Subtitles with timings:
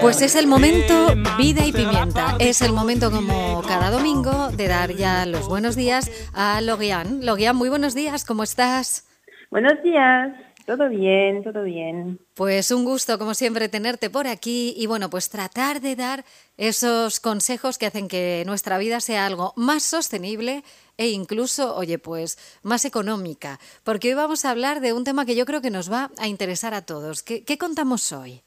[0.00, 2.36] Pues es el momento vida y pimienta.
[2.38, 7.24] Es el momento como cada domingo de dar ya los buenos días a Logian.
[7.24, 9.06] Logian, muy buenos días, ¿cómo estás?
[9.50, 10.45] Buenos días.
[10.66, 12.18] Todo bien, todo bien.
[12.34, 16.24] Pues un gusto, como siempre, tenerte por aquí y bueno, pues tratar de dar
[16.56, 20.64] esos consejos que hacen que nuestra vida sea algo más sostenible
[20.98, 23.60] e incluso, oye, pues más económica.
[23.84, 26.26] Porque hoy vamos a hablar de un tema que yo creo que nos va a
[26.26, 27.22] interesar a todos.
[27.22, 28.42] ¿Qué, qué contamos hoy?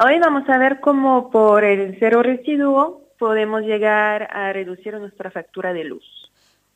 [0.00, 5.72] Hoy vamos a ver cómo por el cero residuo podemos llegar a reducir nuestra factura
[5.72, 6.27] de luz.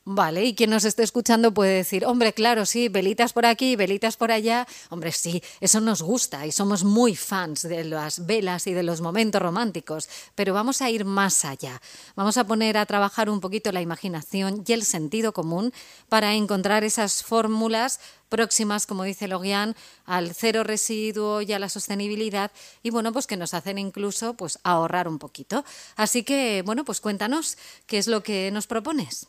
[0.04, 4.16] Vale, y quien nos esté escuchando puede decir, hombre, claro, sí, velitas por aquí, velitas
[4.16, 4.66] por allá.
[4.90, 9.00] Hombre, sí, eso nos gusta y somos muy fans de las velas y de los
[9.00, 11.80] momentos románticos, pero vamos a ir más allá.
[12.16, 15.72] Vamos a poner a trabajar un poquito la imaginación y el sentido común
[16.08, 22.50] para encontrar esas fórmulas próximas, como dice Logian, al cero residuo y a la sostenibilidad
[22.82, 25.64] y bueno, pues que nos hacen incluso pues ahorrar un poquito.
[25.94, 27.56] Así que, bueno, pues cuéntanos
[27.86, 29.28] qué es lo que nos propones.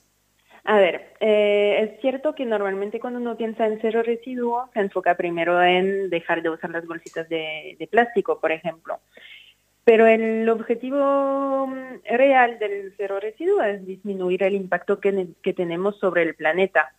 [0.66, 5.16] A ver, eh, es cierto que normalmente cuando uno piensa en cero residuo, se enfoca
[5.16, 9.00] primero en dejar de usar las bolsitas de, plástico, por ejemplo.
[9.84, 16.00] Pero el objetivo mm, real del cero residuo es disminuir el impacto que, que tenemos
[16.00, 16.94] sobre el planeta.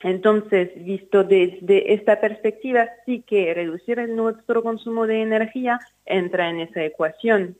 [0.00, 6.84] Entonces, visto desde esta perspectiva, sí que reducir nuestro consumo de energía entra en esa
[6.84, 7.56] ecuación.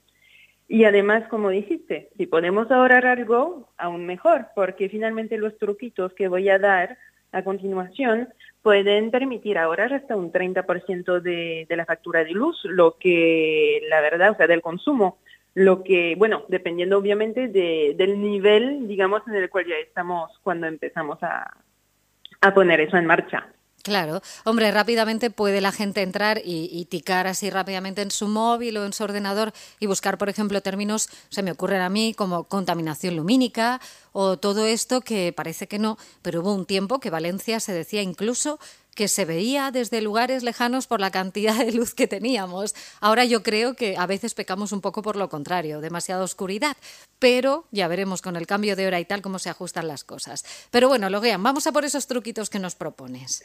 [0.66, 6.28] Y además, como dijiste, si podemos ahorrar algo, aún mejor, porque finalmente los truquitos que
[6.28, 6.96] voy a dar
[7.32, 8.28] a continuación
[8.62, 14.00] pueden permitir ahorrar hasta un 30% de, de la factura de luz, lo que, la
[14.00, 15.18] verdad, o sea, del consumo,
[15.54, 20.66] lo que, bueno, dependiendo obviamente de, del nivel, digamos, en el cual ya estamos cuando
[20.66, 21.56] empezamos a,
[22.40, 23.46] a poner eso en marcha.
[23.84, 28.86] Claro, hombre, rápidamente puede la gente entrar y, ticar así rápidamente en su móvil o
[28.86, 33.14] en su ordenador y buscar, por ejemplo, términos, se me ocurren a mí, como contaminación
[33.14, 37.74] lumínica o todo esto que parece que no, pero hubo un tiempo que Valencia se
[37.74, 38.58] decía incluso
[38.94, 42.74] que se veía desde lugares lejanos por la cantidad de luz que teníamos.
[43.00, 46.78] Ahora yo creo que a veces pecamos un poco por lo contrario, demasiada oscuridad,
[47.18, 50.42] pero ya veremos con el cambio de hora y tal cómo se ajustan las cosas.
[50.70, 53.44] Pero bueno, Loguean, vamos a por esos truquitos que nos propones.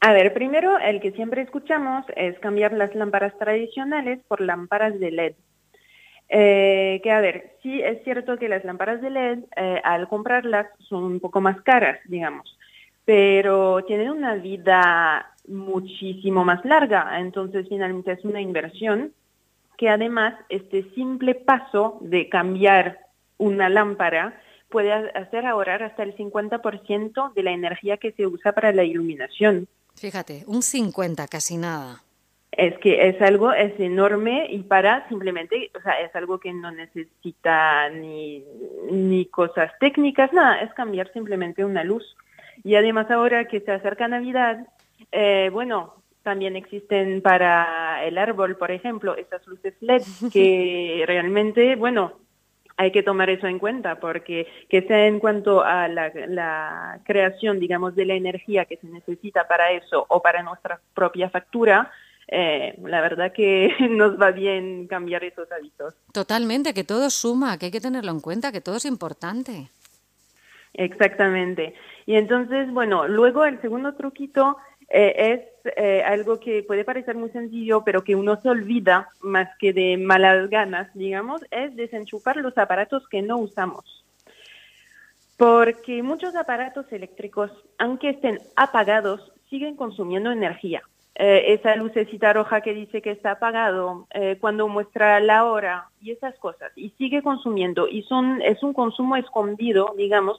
[0.00, 5.10] A ver, primero, el que siempre escuchamos es cambiar las lámparas tradicionales por lámparas de
[5.10, 5.34] LED.
[6.28, 10.66] Eh, que a ver, sí es cierto que las lámparas de LED eh, al comprarlas
[10.78, 12.56] son un poco más caras, digamos,
[13.06, 19.12] pero tienen una vida muchísimo más larga, entonces finalmente es una inversión
[19.78, 22.98] que además este simple paso de cambiar
[23.38, 24.38] una lámpara
[24.68, 29.66] puede hacer ahorrar hasta el 50% de la energía que se usa para la iluminación.
[29.98, 32.02] Fíjate, un 50, casi nada.
[32.52, 36.70] Es que es algo, es enorme y para simplemente, o sea, es algo que no
[36.70, 38.44] necesita ni,
[38.90, 42.16] ni cosas técnicas, nada, es cambiar simplemente una luz.
[42.64, 44.66] Y además ahora que se acerca Navidad,
[45.12, 52.18] eh, bueno, también existen para el árbol, por ejemplo, estas luces LED que realmente, bueno,
[52.78, 57.96] hay que tomar eso en cuenta porque que sea en cuanto a la, creación, digamos,
[57.96, 61.90] de la energía que se necesita para eso o para nuestra propia factura,
[62.28, 65.94] eh, la verdad que nos va bien cambiar esos hábitos.
[66.12, 69.68] Totalmente, que todo suma, que hay que tenerlo en cuenta, que todo es importante.
[70.74, 71.74] Exactamente.
[72.06, 74.56] Y entonces, bueno, luego el segundo truquito
[74.88, 79.48] eh, es eh, algo que puede parecer muy sencillo, pero que uno se olvida más
[79.58, 84.04] que de malas ganas, digamos, es desenchufar los aparatos que no usamos.
[85.36, 90.82] Porque muchos aparatos eléctricos, aunque estén apagados, siguen consumiendo energía.
[91.14, 94.06] Eh, esa lucecita roja que dice que está apagado,
[94.40, 99.16] cuando muestra la hora y esas cosas, y sigue consumiendo, y son, es un consumo
[99.16, 100.38] escondido, digamos,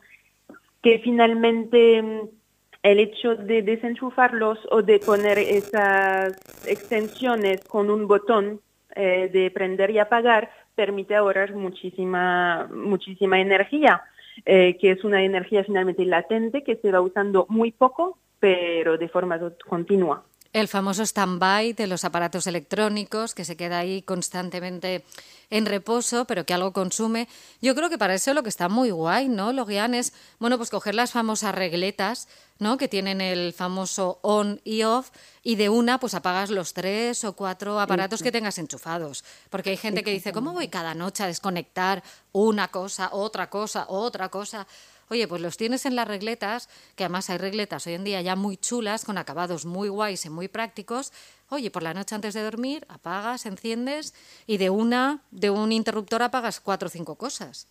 [0.81, 2.38] que finalmente mm,
[2.83, 6.33] el hecho de desenchufarlos o de poner esas
[6.65, 8.61] extensiones con un botón
[8.95, 14.01] eh, de prender y apagar permite ahorrar muchísima, muchísima energía,
[14.45, 19.09] eh, que es una energía finalmente latente que se va usando muy poco, pero de
[19.09, 19.37] forma
[19.67, 20.23] continua.
[20.51, 25.05] El famoso stand-by de los aparatos electrónicos que se queda ahí constantemente
[25.51, 27.27] en reposo, pero que algo consume.
[27.61, 29.53] Yo creo que para eso lo que está muy guay, ¿no?
[29.53, 32.77] Lo guian es, bueno, pues coger las famosas regletas, ¿no?
[32.77, 35.11] Que tienen el famoso on y off
[35.43, 39.23] y de una pues apagas los tres o cuatro aparatos que tengas enchufados.
[39.51, 43.85] Porque hay gente que dice, ¿cómo voy cada noche a desconectar una cosa, otra cosa,
[43.87, 44.65] otra cosa?
[45.09, 48.35] Oye, pues los tienes en las regletas, que además hay regletas hoy en día ya
[48.35, 51.11] muy chulas, con acabados muy guays y muy prácticos.
[51.49, 54.13] Oye, por la noche antes de dormir, apagas, enciendes
[54.47, 57.67] y de una, de un interruptor apagas cuatro o cinco cosas.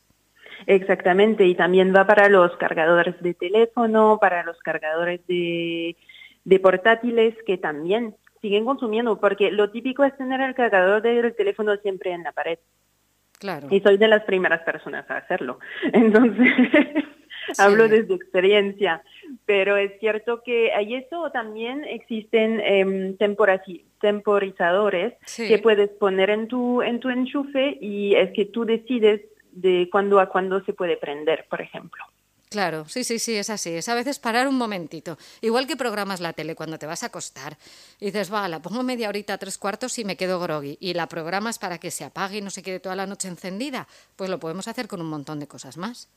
[0.67, 5.96] Exactamente, y también va para los cargadores de teléfono, para los cargadores de,
[6.44, 11.76] de portátiles que también siguen consumiendo, porque lo típico es tener el cargador del teléfono
[11.76, 12.58] siempre en la pared.
[13.38, 13.69] Claro.
[13.70, 15.61] Y soy de las primeras personas a hacerlo.
[15.93, 16.49] Entonces,
[17.58, 19.02] hablo desde experiencia.
[19.46, 23.14] Pero es cierto que hay eso también existen eh,
[24.00, 29.22] temporizadores que puedes poner en tu, en tu enchufe y es que tú decides
[29.52, 32.04] de cuándo a cuándo se puede prender, por ejemplo.
[32.50, 33.70] Claro, sí, sí, sí, es así.
[33.70, 35.18] Es a veces parar un momentito.
[35.42, 37.58] Igual que programas la tele cuando te vas a acostar.
[38.00, 40.78] Y dices, va, la pongo media horita, tres cuartos y me quedo groggy.
[40.80, 43.86] Y la programas para que se apague y no se quede toda la noche encendida.
[44.16, 46.08] Pues lo podemos hacer con un montón de cosas más.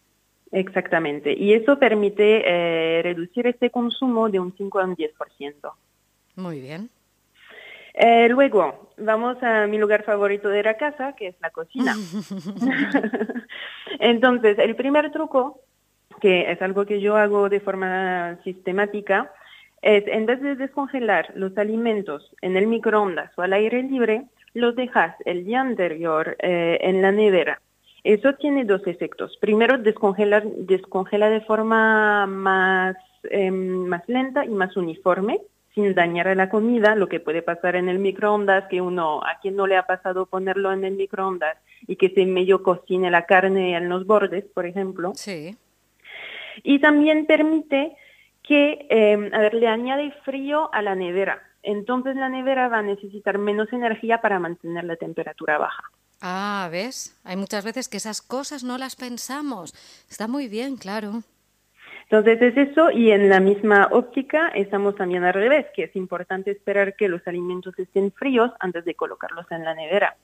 [0.51, 1.33] Exactamente.
[1.33, 5.71] Y eso permite eh, reducir este consumo de un 5 a un 10%.
[6.35, 6.89] Muy bien.
[7.93, 11.95] Eh, luego, vamos a mi lugar favorito de la casa, que es la cocina.
[13.99, 15.61] Entonces, el primer truco
[16.21, 19.31] que es algo que yo hago de forma sistemática,
[19.81, 24.75] es en vez de descongelar los alimentos en el microondas o al aire libre, los
[24.75, 27.59] dejas el día anterior eh, en la nevera.
[28.03, 29.37] Eso tiene dos efectos.
[29.39, 32.95] Primero, descongelar, descongela de forma más,
[33.29, 35.39] em, más lenta y más uniforme,
[35.75, 39.39] sin dañar a la comida, lo que puede pasar en el microondas, que uno, a
[39.39, 41.57] quien no le ha pasado ponerlo en el microondas
[41.87, 45.13] y que se medio cocine la carne en los bordes, por ejemplo.
[45.15, 45.55] Sí.
[46.63, 47.95] Y también permite
[48.43, 51.41] que, eh, a ver, le añade frío a la nevera.
[51.63, 55.83] Entonces la nevera va a necesitar menos energía para mantener la temperatura baja.
[56.21, 57.17] Ah, ¿ves?
[57.23, 59.73] Hay muchas veces que esas cosas no las pensamos.
[60.09, 61.23] Está muy bien, claro.
[62.03, 66.51] Entonces es eso y en la misma óptica estamos también al revés, que es importante
[66.51, 70.15] esperar que los alimentos estén fríos antes de colocarlos en la nevera.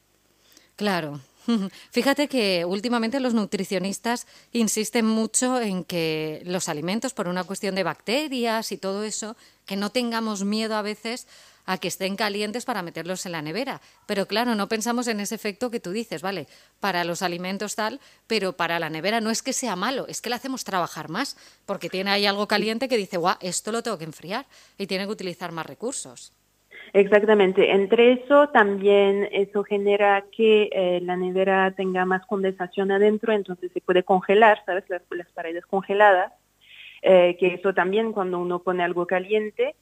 [0.75, 1.19] Claro.
[1.91, 7.83] Fíjate que últimamente los nutricionistas insisten mucho en que los alimentos, por una cuestión de
[7.83, 9.35] bacterias y todo eso,
[9.65, 11.27] que no tengamos miedo a veces
[11.67, 13.81] a que estén calientes para meterlos en la nevera.
[14.07, 16.47] Pero claro, no pensamos en ese efecto que tú dices, ¿vale?
[16.79, 20.29] Para los alimentos tal, pero para la nevera no es que sea malo, es que
[20.29, 23.99] le hacemos trabajar más, porque tiene ahí algo caliente que dice, guau, esto lo tengo
[23.99, 24.45] que enfriar
[24.77, 26.33] y tiene que utilizar más recursos.
[26.93, 27.71] Exactamente.
[27.71, 33.81] Entre eso también eso genera que eh, la nevera tenga más condensación adentro, entonces se
[33.81, 34.85] puede congelar, ¿sabes?
[34.87, 35.01] Las,
[35.33, 36.31] paredes congeladas.
[37.03, 39.75] Eh, que eso también cuando uno pone algo caliente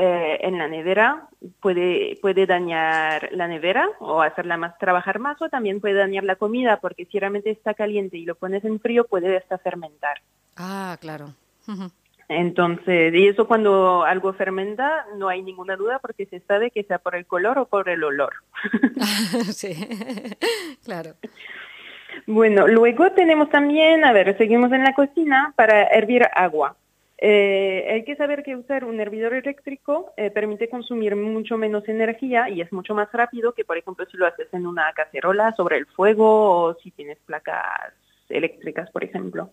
[0.00, 1.26] eh, en la nevera
[1.58, 6.36] puede, puede dañar la nevera o hacerla más trabajar más o también puede dañar la
[6.36, 10.22] comida porque si realmente está caliente y lo pones en frío puede hasta fermentar.
[10.56, 11.34] Ah, claro.
[12.28, 16.98] Entonces, y eso cuando algo fermenta, no hay ninguna duda porque se sabe que sea
[16.98, 18.34] por el color o por el olor.
[19.52, 19.74] sí,
[20.84, 21.14] claro.
[22.28, 26.76] Bueno, luego tenemos también, a ver, seguimos en la cocina para hervir agua.
[27.20, 32.48] Eh, hay que saber que usar un hervidor eléctrico eh, permite consumir mucho menos energía
[32.48, 35.78] y es mucho más rápido que, por ejemplo, si lo haces en una cacerola sobre
[35.78, 37.92] el fuego o si tienes placas
[38.28, 39.50] eléctricas, por ejemplo.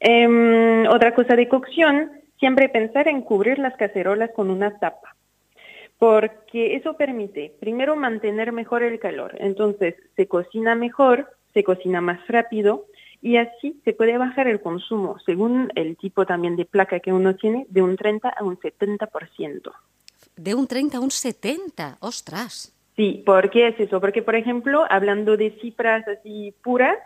[0.00, 5.14] Eh, otra cosa de cocción, siempre pensar en cubrir las cacerolas con una tapa,
[5.98, 9.36] porque eso permite, primero, mantener mejor el calor.
[9.38, 12.86] Entonces, se cocina mejor, se cocina más rápido
[13.24, 17.34] y así se puede bajar el consumo, según el tipo también de placa que uno
[17.34, 19.72] tiene, de un 30 a un 70%.
[20.36, 22.76] De un 30 a un 70, ostras.
[22.96, 23.98] Sí, ¿por qué es eso?
[23.98, 26.98] Porque, por ejemplo, hablando de cifras así puras,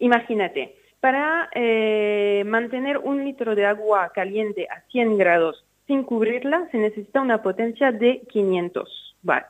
[0.00, 6.78] imagínate, para eh, mantener un litro de agua caliente a 100 grados sin cubrirla, se
[6.78, 9.46] necesita una potencia de 500 watts.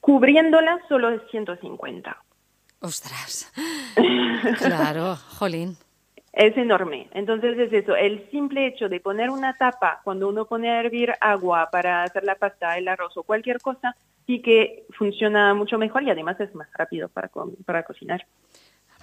[0.00, 2.14] Cubriéndola solo es 150.
[2.82, 3.50] Ostras.
[4.58, 5.76] claro, jolín.
[6.32, 7.08] Es enorme.
[7.12, 11.12] Entonces es eso, el simple hecho de poner una tapa cuando uno pone a hervir
[11.20, 13.94] agua para hacer la pasta, el arroz o cualquier cosa,
[14.26, 17.30] sí que funciona mucho mejor y además es más rápido para,
[17.64, 18.26] para cocinar.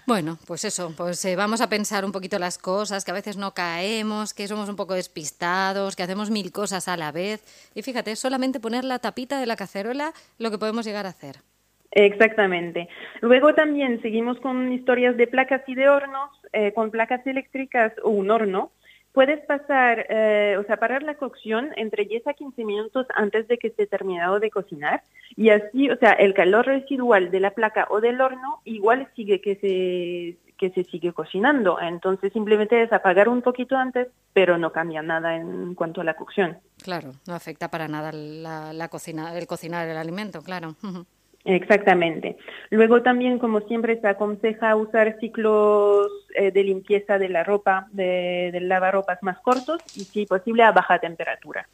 [0.06, 3.38] Bueno, pues eso, pues eh, vamos a pensar un poquito las cosas, que a veces
[3.38, 7.44] no caemos, que somos un poco despistados, que hacemos mil cosas a la vez.
[7.76, 11.44] Y fíjate, solamente poner la tapita de la cacerola lo que podemos llegar a hacer.
[11.92, 12.88] Exactamente.
[13.22, 18.10] Luego también seguimos con historias de placas y de hornos, eh, con placas eléctricas o
[18.10, 18.72] un horno
[19.12, 23.58] puedes pasar, eh, o sea, parar la cocción entre 10 a 15 minutos antes de
[23.58, 25.04] que esté terminado de cocinar
[25.36, 29.42] y así, o sea, el calor residual de la placa o del horno igual sigue
[29.42, 31.80] que se que se sigue cocinando.
[31.80, 36.16] Entonces simplemente es apagar un poquito antes, pero no cambia nada en cuanto a la
[36.16, 36.58] cocción.
[36.84, 40.76] Claro, no afecta para nada la, cocina, el cocinar el alimento, claro.
[41.50, 42.38] Exactamente.
[42.70, 48.52] Luego también, como siempre, se aconseja usar ciclos eh, de limpieza de la ropa, de,
[48.54, 51.68] de lavarropas más cortos y, si posible, a baja temperatura.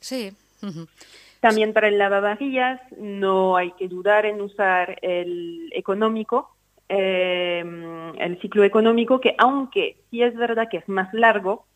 [0.00, 0.32] Sí.
[1.40, 6.56] También para el lavavajillas no hay que dudar en usar el económico,
[6.88, 7.62] eh,
[8.18, 11.66] el ciclo económico, que aunque sí es verdad que es más largo,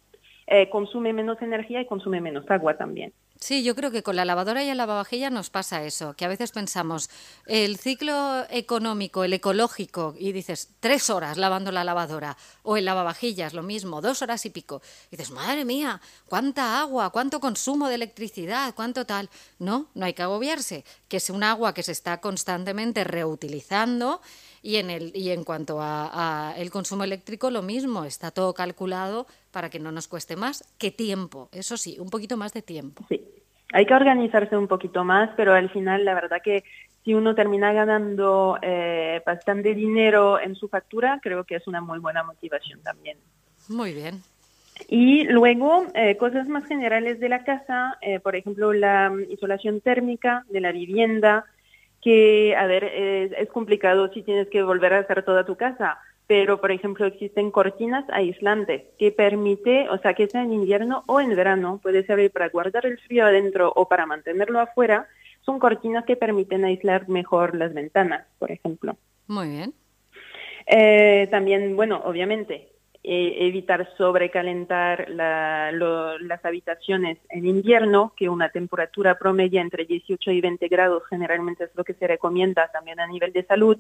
[0.47, 3.13] eh, consume menos energía y consume menos agua también.
[3.43, 6.29] Sí, yo creo que con la lavadora y el lavavajilla nos pasa eso, que a
[6.29, 7.11] veces pensamos
[7.47, 13.53] el ciclo económico, el ecológico, y dices tres horas lavando la lavadora, o el lavavajillas,
[13.53, 14.81] lo mismo, dos horas y pico.
[15.11, 19.29] Y dices, madre mía, cuánta agua, cuánto consumo de electricidad, cuánto tal.
[19.59, 24.21] No, no hay que agobiarse, que es un agua que se está constantemente reutilizando
[24.63, 29.27] y en, el, y en cuanto a, el consumo eléctrico, lo mismo, está todo calculado
[29.51, 33.05] para que no nos cueste más que tiempo, eso sí, un poquito más de tiempo.
[33.09, 33.21] Sí,
[33.73, 36.65] hay que organizarse un poquito más, pero al final la verdad que
[37.05, 41.99] si uno termina ganando eh, bastante dinero en su factura, creo que es una muy
[41.99, 43.19] buena motivación también.
[43.69, 44.23] Muy bien.
[44.89, 50.45] Y luego, eh, cosas más generales de la casa, eh, por ejemplo, la isolación térmica
[50.49, 51.45] de la vivienda,
[52.03, 56.61] que, a ver, es, complicado si tienes que volver a hacer toda tu casa, pero
[56.61, 61.35] por ejemplo existen cortinas aislantes que permite, o sea, que sea en invierno o en
[61.37, 65.07] verano, puede servir para guardar el frío adentro o para mantenerlo afuera,
[65.43, 68.97] son cortinas que permiten aislar mejor las ventanas, por ejemplo.
[69.29, 69.75] Muy bien.
[70.67, 72.72] Eh, también, bueno, obviamente,
[73.05, 80.69] eh, evitar sobrecalentar las habitaciones en invierno, que una temperatura promedia entre 18 y 20
[80.69, 83.77] grados generalmente es lo que se recomienda también a nivel de salud.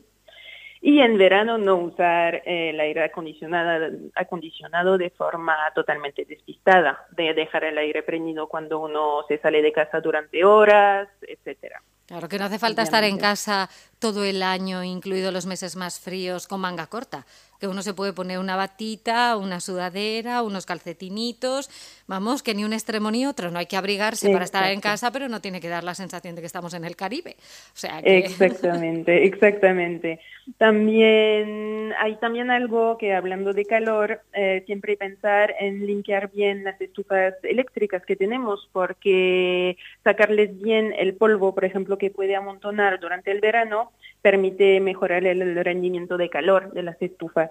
[0.80, 7.32] Y en verano no usar eh, el aire acondicionado, acondicionado de forma totalmente despistada, de
[7.32, 11.80] dejar el aire prendido cuando uno se sale de casa durante horas, etcétera.
[12.06, 16.00] Claro que no hace falta estar en casa todo el año, incluidos los meses más
[16.00, 17.24] fríos, con manga corta
[17.62, 21.70] que uno se puede poner una batita, una sudadera, unos calcetinitos,
[22.08, 25.12] vamos, que ni un extremo ni otro, no hay que abrigarse para estar en casa,
[25.12, 27.36] pero no tiene que dar la sensación de que estamos en el Caribe.
[27.38, 30.18] O sea Exactamente, exactamente.
[30.58, 36.80] También hay también algo que hablando de calor, eh, siempre pensar en limpiar bien las
[36.80, 43.30] estufas eléctricas que tenemos, porque sacarles bien el polvo, por ejemplo, que puede amontonar durante
[43.30, 43.92] el verano,
[44.22, 47.50] permite mejorar el rendimiento de calor de las estufas.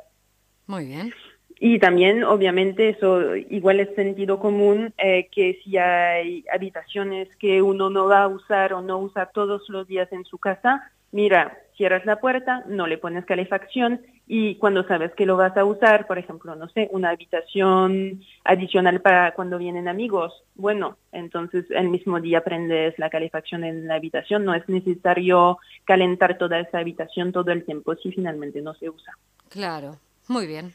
[0.68, 1.14] Muy bien.
[1.64, 7.92] Y también, obviamente, eso igual es sentido común eh, que si hay habitaciones que uno
[7.92, 12.04] no va a usar o no usa todos los días en su casa, mira, cierras
[12.08, 14.02] la puerta, no le pones calefacción
[14.34, 19.02] y cuando sabes que lo vas a usar, por ejemplo, no sé, una habitación adicional
[19.02, 24.46] para cuando vienen amigos, bueno, entonces el mismo día prendes la calefacción en la habitación,
[24.46, 29.18] no es necesario calentar toda esa habitación todo el tiempo si finalmente no se usa.
[29.50, 29.98] Claro,
[30.30, 30.72] muy bien.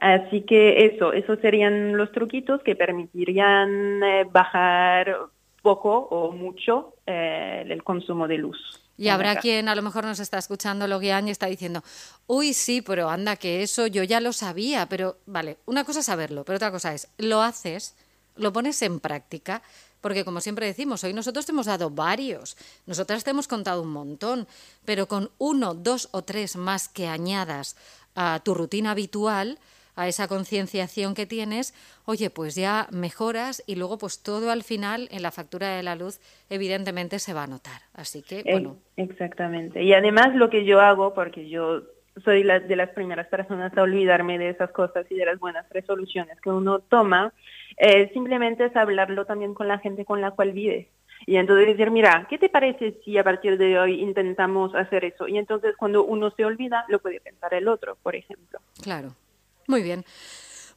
[0.00, 5.18] Así que eso, esos serían los truquitos que permitirían eh, bajar
[5.60, 8.81] poco o mucho eh, el consumo de luz.
[8.98, 11.82] Y habrá quien a lo mejor nos está escuchando lo y está diciendo,
[12.26, 16.06] uy, sí, pero anda, que eso yo ya lo sabía, pero vale, una cosa es
[16.06, 17.94] saberlo, pero otra cosa es, lo haces,
[18.36, 19.62] lo pones en práctica,
[20.00, 22.56] porque como siempre decimos, hoy nosotros te hemos dado varios,
[22.86, 24.46] nosotras te hemos contado un montón,
[24.84, 27.76] pero con uno, dos o tres más que añadas
[28.14, 29.58] a tu rutina habitual,
[29.94, 35.08] a esa concienciación que tienes, oye, pues ya mejoras y luego pues todo al final
[35.10, 37.82] en la factura de la luz evidentemente se va a notar.
[37.94, 38.76] Así que, bueno.
[38.96, 39.82] Exactamente.
[39.82, 41.82] Y además lo que yo hago, porque yo
[42.24, 45.68] soy la, de las primeras personas a olvidarme de esas cosas y de las buenas
[45.70, 47.32] resoluciones que uno toma,
[47.76, 50.88] eh, simplemente es hablarlo también con la gente con la cual vives.
[51.24, 55.28] Y entonces decir, mira, ¿qué te parece si a partir de hoy intentamos hacer eso?
[55.28, 58.58] Y entonces cuando uno se olvida, lo puede pensar el otro, por ejemplo.
[58.82, 59.14] Claro.
[59.66, 60.04] Muy bien.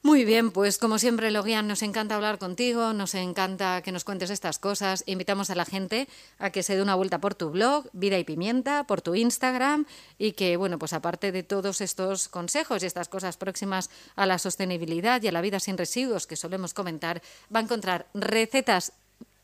[0.05, 4.29] Muy bien, pues como siempre, Logian, nos encanta hablar contigo, nos encanta que nos cuentes
[4.29, 5.03] estas cosas.
[5.07, 8.23] Invitamos a la gente a que se dé una vuelta por tu blog, Vida y
[8.23, 9.87] Pimienta, por tu Instagram
[10.19, 14.37] y que, bueno, pues aparte de todos estos consejos y estas cosas próximas a la
[14.37, 17.23] sostenibilidad y a la vida sin residuos que solemos comentar,
[17.53, 18.93] va a encontrar recetas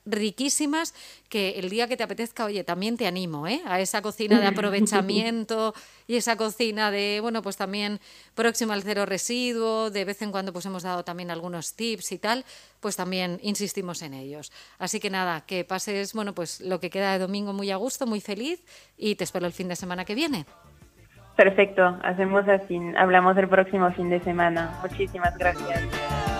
[0.05, 0.93] riquísimas
[1.29, 3.61] que el día que te apetezca, oye, también te animo ¿eh?
[3.65, 5.73] a esa cocina de aprovechamiento
[6.07, 7.99] y esa cocina de, bueno, pues también
[8.35, 12.17] próxima al cero residuo, de vez en cuando pues hemos dado también algunos tips y
[12.17, 12.45] tal,
[12.79, 14.51] pues también insistimos en ellos.
[14.79, 18.07] Así que nada, que pases, bueno, pues lo que queda de domingo muy a gusto,
[18.07, 18.63] muy feliz
[18.97, 20.45] y te espero el fin de semana que viene.
[21.35, 24.79] Perfecto, hacemos así, hablamos el próximo fin de semana.
[24.83, 26.30] Muchísimas gracias.